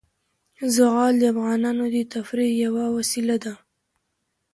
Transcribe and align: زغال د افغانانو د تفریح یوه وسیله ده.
زغال 0.75 1.13
د 1.19 1.23
افغانانو 1.33 1.83
د 1.95 1.97
تفریح 2.13 2.51
یوه 2.65 2.85
وسیله 2.97 3.35
ده. 3.43 3.53